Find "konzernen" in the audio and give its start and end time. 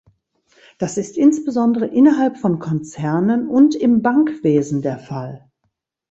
2.57-3.47